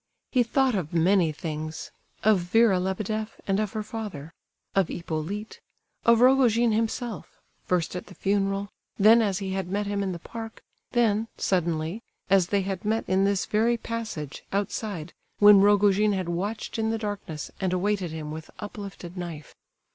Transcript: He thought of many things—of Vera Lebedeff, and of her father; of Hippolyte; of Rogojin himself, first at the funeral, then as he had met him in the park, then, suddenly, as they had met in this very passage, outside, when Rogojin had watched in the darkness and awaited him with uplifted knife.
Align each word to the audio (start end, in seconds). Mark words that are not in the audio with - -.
He 0.31 0.41
thought 0.41 0.73
of 0.73 0.93
many 0.95 1.31
things—of 1.31 2.39
Vera 2.39 2.79
Lebedeff, 2.79 3.39
and 3.47 3.59
of 3.59 3.73
her 3.73 3.83
father; 3.83 4.33
of 4.73 4.87
Hippolyte; 4.87 5.59
of 6.05 6.21
Rogojin 6.21 6.71
himself, 6.71 7.37
first 7.65 7.95
at 7.95 8.07
the 8.07 8.15
funeral, 8.15 8.69
then 8.97 9.21
as 9.21 9.37
he 9.37 9.51
had 9.53 9.67
met 9.67 9.85
him 9.85 10.01
in 10.01 10.11
the 10.11 10.17
park, 10.17 10.63
then, 10.93 11.27
suddenly, 11.37 12.01
as 12.31 12.47
they 12.47 12.61
had 12.63 12.83
met 12.83 13.05
in 13.07 13.25
this 13.25 13.45
very 13.45 13.77
passage, 13.77 14.43
outside, 14.51 15.13
when 15.37 15.61
Rogojin 15.61 16.13
had 16.13 16.29
watched 16.29 16.79
in 16.79 16.89
the 16.89 16.97
darkness 16.97 17.51
and 17.59 17.71
awaited 17.71 18.09
him 18.09 18.31
with 18.31 18.49
uplifted 18.57 19.15
knife. 19.15 19.53